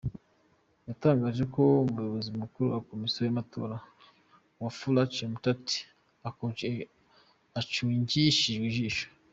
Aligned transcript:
Yatangaje 0.87 1.43
ko 1.53 1.61
Umuyobozi 1.87 2.29
Mukuru 2.41 2.65
wa 2.75 2.81
Komisiyo 2.89 3.21
y’Amatora, 3.23 3.77
Wafula 4.61 5.01
Chebukati, 5.13 5.77
acungishijwe 7.59 8.65
ijisho. 8.71 9.07